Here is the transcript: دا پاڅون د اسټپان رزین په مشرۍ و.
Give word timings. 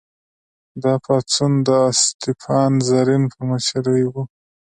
دا 0.81 0.93
پاڅون 1.03 1.53
د 1.67 1.69
اسټپان 1.91 2.71
رزین 2.87 3.23
په 3.33 3.39
مشرۍ 3.49 4.03
و. 4.07 4.13